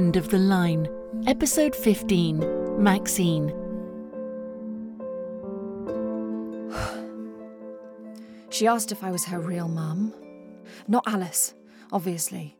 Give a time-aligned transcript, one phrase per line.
[0.00, 0.88] End of the Line,
[1.26, 3.52] Episode 15 Maxine.
[8.48, 10.14] She asked if I was her real mum.
[10.88, 11.52] Not Alice,
[11.92, 12.56] obviously.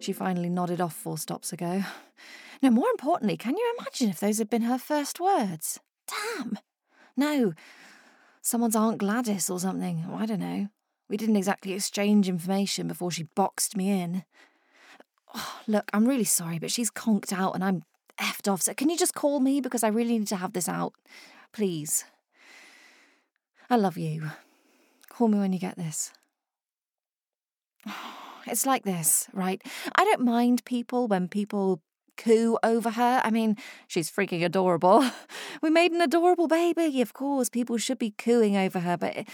[0.00, 1.84] She finally nodded off four stops ago.
[2.60, 5.78] No, more importantly, can you imagine if those had been her first words?
[6.08, 6.58] Damn.
[7.16, 7.52] No.
[8.42, 10.06] Someone's Aunt Gladys or something.
[10.12, 10.66] I don't know.
[11.08, 14.24] We didn't exactly exchange information before she boxed me in.
[15.34, 17.82] Oh, look, I'm really sorry, but she's conked out and I'm
[18.18, 18.62] effed off.
[18.62, 20.94] So can you just call me because I really need to have this out?
[21.52, 22.04] Please.
[23.68, 24.30] I love you.
[25.08, 26.12] Call me when you get this.
[28.46, 29.62] It's like this, right?
[29.94, 31.82] I don't mind people when people
[32.16, 33.20] coo over her.
[33.22, 35.04] I mean, she's freaking adorable.
[35.62, 37.02] We made an adorable baby.
[37.02, 39.26] Of course, people should be cooing over her, but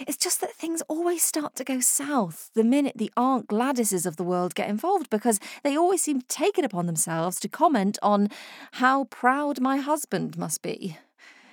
[0.00, 4.16] it's just that things always start to go south the minute the Aunt Gladyses of
[4.16, 7.98] the world get involved because they always seem to take it upon themselves to comment
[8.02, 8.28] on
[8.72, 10.96] how proud my husband must be.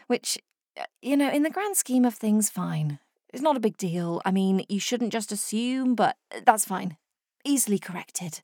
[0.08, 0.38] Which,
[0.80, 3.00] uh, you know, in the grand scheme of things, fine.
[3.34, 4.22] It's not a big deal.
[4.24, 6.98] I mean, you shouldn't just assume, but that's fine.
[7.44, 8.42] Easily corrected.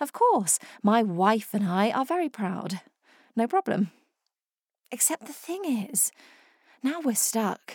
[0.00, 2.80] Of course, my wife and I are very proud.
[3.36, 3.90] No problem.
[4.90, 6.10] Except the thing is,
[6.82, 7.74] now we're stuck.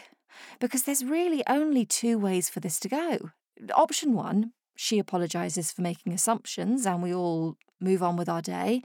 [0.59, 3.31] Because there's really only two ways for this to go.
[3.73, 8.81] Option one, she apologises for making assumptions and we all move on with our day,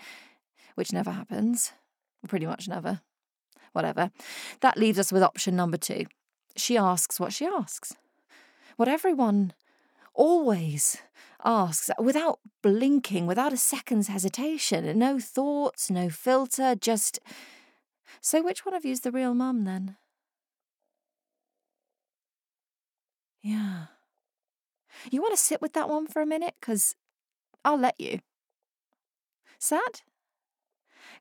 [0.74, 1.72] which never happens.
[2.28, 3.00] Pretty much never.
[3.72, 4.10] Whatever.
[4.60, 6.06] That leaves us with option number two.
[6.56, 7.94] She asks what she asks.
[8.76, 9.52] What everyone
[10.14, 10.98] always
[11.44, 14.98] asks, without blinking, without a second's hesitation.
[14.98, 17.20] No thoughts, no filter, just.
[18.20, 19.96] So, which one of you's the real mum then?
[23.42, 23.86] Yeah.
[25.10, 26.54] You want to sit with that one for a minute?
[26.60, 26.94] Because
[27.64, 28.20] I'll let you.
[29.58, 30.02] Sad?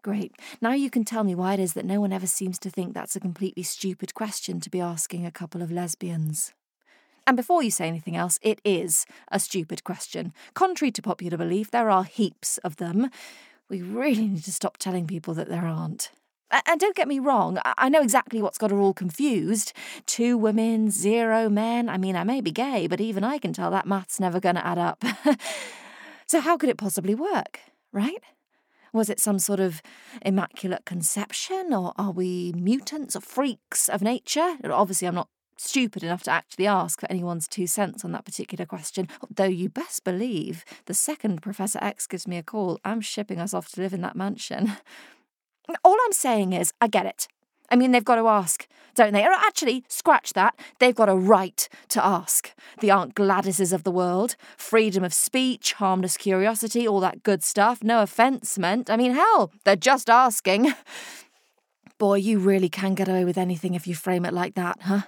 [0.01, 0.33] Great.
[0.61, 2.93] Now you can tell me why it is that no one ever seems to think
[2.93, 6.53] that's a completely stupid question to be asking a couple of lesbians.
[7.27, 10.33] And before you say anything else, it is a stupid question.
[10.53, 13.09] Contrary to popular belief, there are heaps of them.
[13.69, 16.11] We really need to stop telling people that there aren't.
[16.51, 19.71] And don't get me wrong, I know exactly what's got her all confused.
[20.05, 21.89] Two women, zero men.
[21.89, 24.55] I mean, I may be gay, but even I can tell that math's never going
[24.55, 25.03] to add up.
[26.25, 27.59] so, how could it possibly work,
[27.91, 28.23] right?
[28.91, 29.83] Was it some sort of
[30.23, 34.57] immaculate conception, or are we mutants or freaks of nature?
[34.63, 38.65] Obviously, I'm not stupid enough to actually ask for anyone's two cents on that particular
[38.65, 43.39] question, though you best believe the second Professor X gives me a call, I'm shipping
[43.39, 44.71] us off to live in that mansion.
[45.83, 47.27] All I'm saying is, I get it.
[47.71, 49.23] I mean, they've got to ask, don't they?
[49.23, 50.59] Or actually, scratch that.
[50.79, 52.51] They've got a right to ask.
[52.79, 54.35] The Aunt Gladyses of the world.
[54.57, 57.83] Freedom of speech, harmless curiosity, all that good stuff.
[57.83, 58.89] No offence meant.
[58.89, 60.73] I mean, hell, they're just asking.
[61.99, 65.01] Boy, you really can get away with anything if you frame it like that, huh?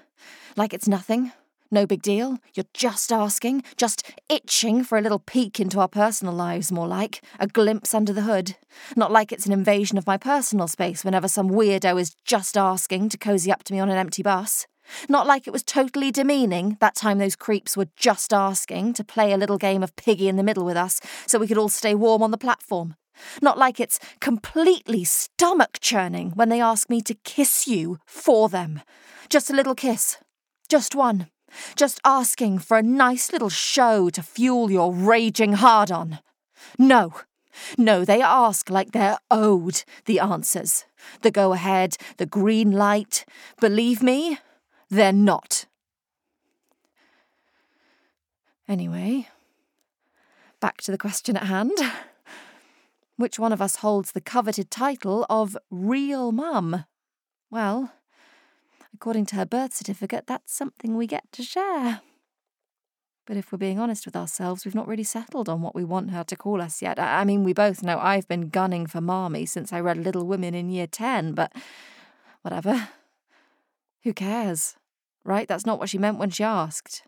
[0.55, 1.31] Like it's nothing.
[1.73, 2.37] No big deal.
[2.53, 7.23] You're just asking, just itching for a little peek into our personal lives, more like.
[7.39, 8.57] A glimpse under the hood.
[8.97, 13.07] Not like it's an invasion of my personal space whenever some weirdo is just asking
[13.09, 14.67] to cozy up to me on an empty bus.
[15.07, 19.31] Not like it was totally demeaning that time those creeps were just asking to play
[19.31, 21.95] a little game of piggy in the middle with us so we could all stay
[21.95, 22.95] warm on the platform.
[23.41, 28.81] Not like it's completely stomach churning when they ask me to kiss you for them.
[29.29, 30.17] Just a little kiss.
[30.67, 31.27] Just one.
[31.75, 36.19] Just asking for a nice little show to fuel your raging hard on.
[36.77, 37.13] No.
[37.77, 40.85] No, they ask like they're owed the answers.
[41.21, 43.25] The go ahead, the green light.
[43.59, 44.39] Believe me,
[44.89, 45.65] they're not.
[48.67, 49.27] Anyway,
[50.61, 51.77] back to the question at hand.
[53.17, 56.85] Which one of us holds the coveted title of Real Mum?
[57.49, 57.91] Well,
[59.01, 62.01] According to her birth certificate, that's something we get to share.
[63.25, 66.11] But if we're being honest with ourselves, we've not really settled on what we want
[66.11, 66.99] her to call us yet.
[66.99, 70.53] I mean, we both know I've been gunning for Marmee since I read Little Women
[70.53, 71.51] in year 10, but
[72.43, 72.89] whatever.
[74.03, 74.75] Who cares?
[75.25, 75.47] Right?
[75.47, 77.01] That's not what she meant when she asked.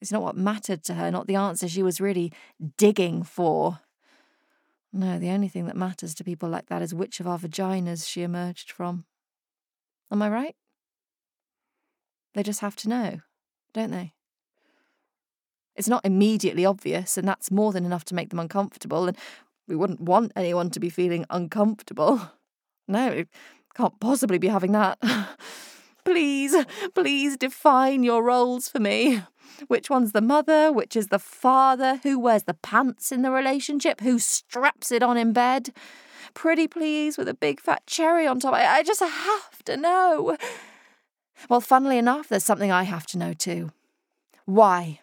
[0.00, 2.32] It's not what mattered to her, not the answer she was really
[2.78, 3.80] digging for.
[4.92, 8.08] No, the only thing that matters to people like that is which of our vaginas
[8.08, 9.06] she emerged from.
[10.12, 10.54] Am I right?
[12.36, 13.20] They just have to know,
[13.72, 14.12] don't they?
[15.74, 19.16] It's not immediately obvious, and that's more than enough to make them uncomfortable, and
[19.66, 22.20] we wouldn't want anyone to be feeling uncomfortable.
[22.88, 23.26] No, we
[23.74, 25.00] can't possibly be having that.
[26.04, 26.54] please,
[26.94, 29.24] please define your roles for me.
[29.66, 30.70] Which one's the mother?
[30.70, 31.96] Which is the father?
[32.04, 34.02] Who wears the pants in the relationship?
[34.02, 35.70] Who straps it on in bed?
[36.32, 38.54] Pretty please with a big fat cherry on top.
[38.54, 40.36] I, I just have to know.
[41.48, 43.70] Well, funnily enough, there's something I have to know too.
[44.44, 45.00] Why?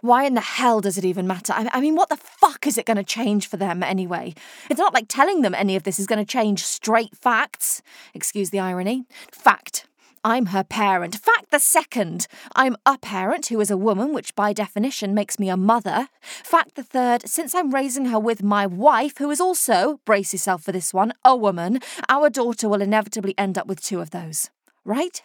[0.00, 1.54] Why in the hell does it even matter?
[1.56, 4.34] I mean, what the fuck is it going to change for them anyway?
[4.68, 7.80] It's not like telling them any of this is going to change straight facts.
[8.12, 9.04] Excuse the irony.
[9.32, 9.86] Fact.
[10.22, 11.16] I'm her parent.
[11.16, 12.26] Fact the second.
[12.54, 16.08] I'm a parent who is a woman, which by definition makes me a mother.
[16.20, 17.26] Fact the third.
[17.26, 21.12] Since I'm raising her with my wife, who is also, brace yourself for this one,
[21.24, 21.80] a woman,
[22.10, 24.50] our daughter will inevitably end up with two of those.
[24.84, 25.22] Right?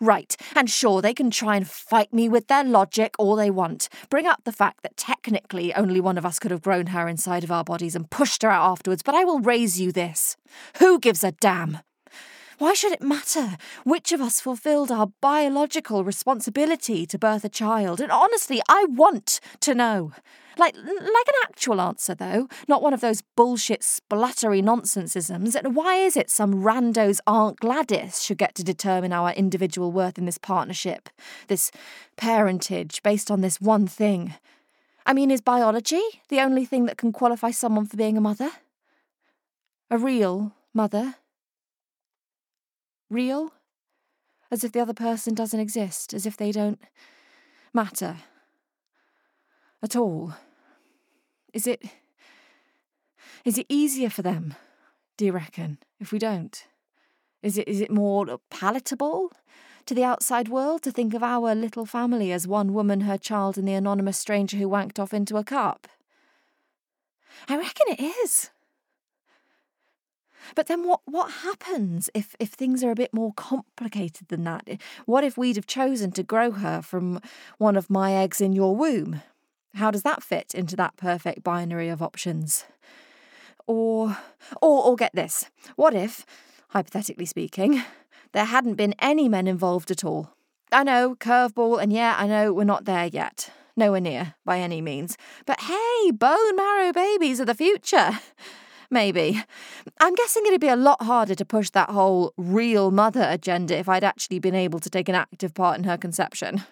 [0.00, 3.88] Right, and sure, they can try and fight me with their logic all they want.
[4.10, 7.44] Bring up the fact that technically only one of us could have grown her inside
[7.44, 10.36] of our bodies and pushed her out afterwards, but I will raise you this.
[10.78, 11.78] Who gives a damn?
[12.62, 18.00] Why should it matter which of us fulfilled our biological responsibility to birth a child?
[18.00, 20.12] And honestly, I want to know.
[20.56, 25.56] Like, like an actual answer, though, not one of those bullshit spluttery nonsensisms.
[25.56, 30.16] And why is it some rando's Aunt Gladys should get to determine our individual worth
[30.16, 31.08] in this partnership,
[31.48, 31.72] this
[32.16, 34.34] parentage based on this one thing?
[35.04, 38.52] I mean, is biology the only thing that can qualify someone for being a mother?
[39.90, 41.16] A real mother?
[43.12, 43.52] Real?
[44.50, 46.80] As if the other person doesn't exist, as if they don't
[47.74, 48.16] matter
[49.82, 50.32] at all?
[51.52, 51.82] Is it.
[53.44, 54.54] Is it easier for them,
[55.16, 56.64] do you reckon, if we don't?
[57.42, 59.32] Is it, is it more palatable
[59.84, 63.58] to the outside world to think of our little family as one woman, her child,
[63.58, 65.88] and the anonymous stranger who wanked off into a cup?
[67.48, 68.50] I reckon it is.
[70.54, 74.64] But then what, what happens if, if things are a bit more complicated than that?
[74.66, 74.76] Eh,
[75.06, 77.20] what if we'd have chosen to grow her from
[77.58, 79.22] one of my eggs in your womb?
[79.74, 82.64] How does that fit into that perfect binary of options?
[83.66, 84.18] Or,
[84.60, 85.46] or, or get this.
[85.76, 86.26] What if,
[86.68, 87.82] hypothetically speaking,
[88.32, 90.34] there hadn't been any men involved at all?
[90.70, 93.50] I know, curveball, and yeah, I know we're not there yet.
[93.76, 95.16] Nowhere near, by any means.
[95.46, 98.18] But hey, bone marrow babies are the future.
[98.92, 99.42] Maybe.
[100.00, 103.88] I'm guessing it'd be a lot harder to push that whole real mother agenda if
[103.88, 106.62] I'd actually been able to take an active part in her conception.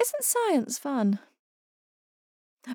[0.00, 1.18] Isn't science fun?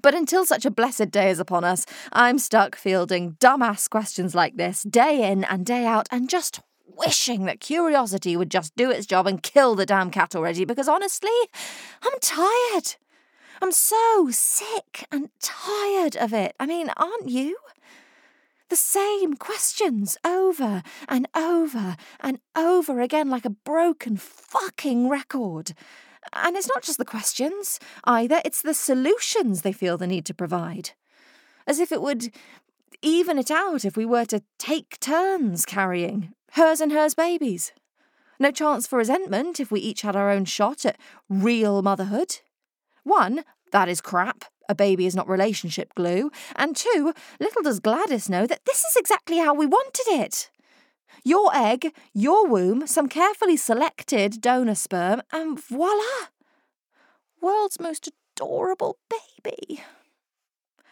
[0.02, 4.58] But until such a blessed day is upon us, I'm stuck fielding dumbass questions like
[4.58, 6.60] this day in and day out and just
[6.98, 10.90] wishing that curiosity would just do its job and kill the damn cat already because
[10.90, 11.32] honestly,
[12.02, 12.96] I'm tired.
[13.62, 16.56] I'm so sick and tired of it.
[16.60, 17.56] I mean, aren't you?
[18.70, 25.74] The same questions over and over and over again like a broken fucking record.
[26.32, 30.34] And it's not just the questions either, it's the solutions they feel the need to
[30.34, 30.92] provide.
[31.68, 32.34] As if it would
[33.02, 37.74] even it out if we were to take turns carrying hers and hers babies.
[38.40, 41.00] No chance for resentment if we each had our own shot at
[41.30, 42.40] real motherhood.
[43.04, 44.46] One, that is crap.
[44.70, 46.32] A baby is not relationship glue.
[46.56, 50.50] And two, little does Gladys know that this is exactly how we wanted it.
[51.24, 56.28] Your egg, your womb, some carefully selected donor sperm, and voila!
[57.42, 59.84] World's most adorable baby.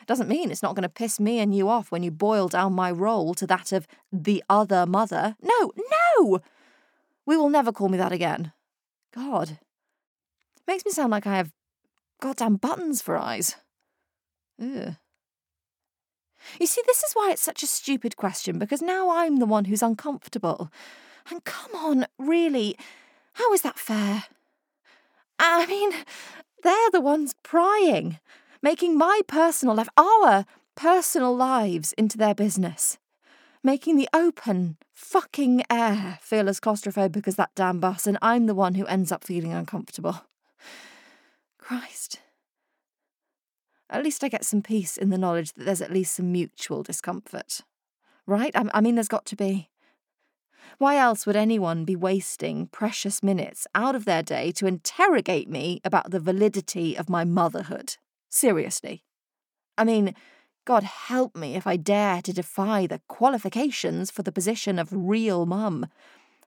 [0.06, 2.74] Doesn't mean it's not going to piss me and you off when you boil down
[2.74, 5.36] my role to that of the other mother.
[5.42, 6.40] No, no!
[7.26, 8.52] We will never call me that again.
[9.14, 9.60] God.
[10.68, 11.54] Makes me sound like I have
[12.20, 13.56] goddamn buttons for eyes.
[14.60, 14.96] Ugh.
[16.60, 19.66] You see, this is why it's such a stupid question, because now I'm the one
[19.66, 20.72] who's uncomfortable.
[21.30, 22.76] And come on, really,
[23.34, 24.24] how is that fair?
[25.38, 25.92] I mean,
[26.64, 28.20] they're the ones prying,
[28.62, 32.98] making my personal life, our personal lives, into their business.
[33.64, 38.56] Making the open, fucking air feel as claustrophobic as that damn bus, and I'm the
[38.56, 40.22] one who ends up feeling uncomfortable.
[41.60, 42.20] Christ.
[43.92, 46.82] At least I get some peace in the knowledge that there's at least some mutual
[46.82, 47.62] discomfort.
[48.26, 48.56] Right?
[48.56, 49.70] I, I mean, there's got to be.
[50.78, 55.82] Why else would anyone be wasting precious minutes out of their day to interrogate me
[55.84, 57.98] about the validity of my motherhood?
[58.30, 59.04] Seriously.
[59.78, 60.16] I mean,
[60.66, 65.46] God help me if I dare to defy the qualifications for the position of real
[65.46, 65.88] mum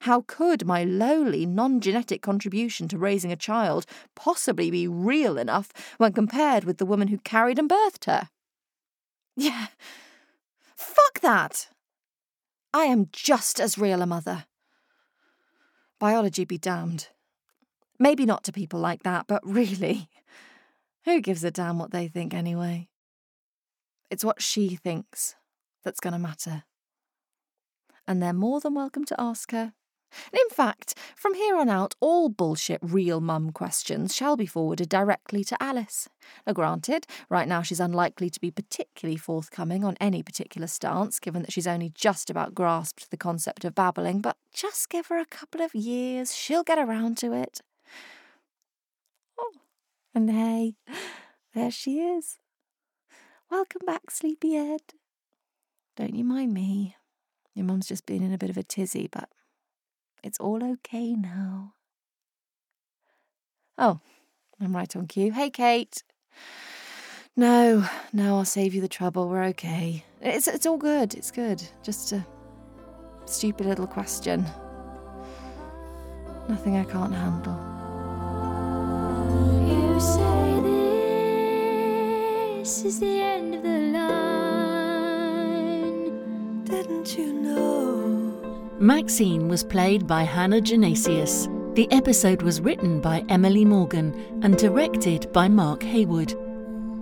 [0.01, 5.73] how could my lowly, non genetic contribution to raising a child possibly be real enough
[5.99, 8.29] when compared with the woman who carried and birthed her?
[9.37, 9.69] Yeah,
[10.77, 11.69] fuck that!
[12.73, 14.47] I am just as real a mother.
[15.99, 17.09] Biology be damned.
[17.99, 20.09] Maybe not to people like that, but really,
[21.05, 22.89] who gives a damn what they think anyway?
[24.11, 25.37] It's what she thinks
[25.85, 26.65] that's going to matter.
[28.07, 29.73] And they're more than welcome to ask her.
[30.33, 35.45] In fact, from here on out, all bullshit real mum questions shall be forwarded directly
[35.45, 36.09] to Alice.
[36.47, 41.43] Now, granted, right now she's unlikely to be particularly forthcoming on any particular stance, given
[41.43, 45.27] that she's only just about grasped the concept of babbling, but just give her a
[45.27, 47.61] couple of years, she'll get around to it.
[49.39, 49.53] Oh,
[50.15, 50.75] and hey,
[51.55, 52.39] there she is.
[53.51, 54.81] Welcome back, sleepy sleepyhead.
[55.97, 56.97] Don't you mind me?
[57.55, 59.29] Your mum's just been in a bit of a tizzy, but
[60.25, 61.75] it's all okay now.
[63.77, 64.01] Oh,
[64.61, 65.33] I'm right on cue.
[65.33, 66.03] Hey, Kate.
[67.37, 69.29] No, no, I'll save you the trouble.
[69.29, 70.05] We're okay.
[70.21, 71.15] It's it's all good.
[71.15, 71.63] It's good.
[71.83, 72.25] Just a
[73.27, 74.47] stupid little question.
[76.49, 77.59] Nothing I can't handle.
[79.69, 80.61] You say
[82.61, 84.25] this is the end of the line.
[86.65, 88.04] Didn't you know?
[88.85, 91.49] Maxine was played by Hannah Genesius.
[91.75, 94.13] The episode was written by Emily Morgan
[94.43, 96.35] and directed by Mark Heywood.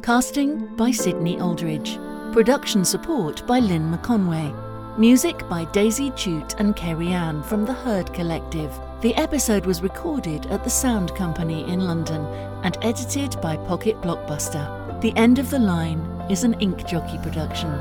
[0.00, 1.98] Casting by Sydney Aldridge.
[2.32, 4.96] Production support by Lynn McConway.
[4.96, 8.72] Music by Daisy Jute and Kerry Ann from the Herd Collective.
[9.00, 12.24] The episode was recorded at the Sound Company in London
[12.62, 15.00] and edited by Pocket Blockbuster.
[15.00, 15.98] The End of the Line
[16.30, 17.72] is an Ink Jockey production.